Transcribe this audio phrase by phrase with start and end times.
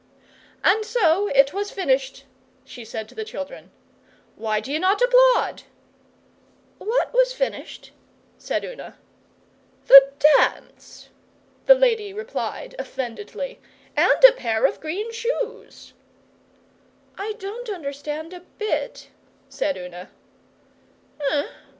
[0.63, 2.25] 'And so it was finished,'
[2.65, 3.69] she said to the children.
[4.35, 5.61] 'Why d'you not applaud?'
[6.79, 7.91] 'What was finished?'
[8.39, 8.97] said Una.
[9.85, 10.03] 'The
[10.37, 11.09] dance,'
[11.67, 13.59] the lady replied offendedly.
[13.95, 15.93] 'And a pair of green shoes.'
[17.19, 19.09] 'I don't understand a bit,'
[19.49, 20.09] said Una.